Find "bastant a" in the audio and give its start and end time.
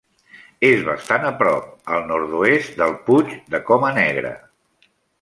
0.87-1.33